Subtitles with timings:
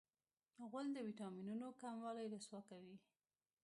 [0.69, 2.95] غول د وېټامینونو کموالی رسوا کوي.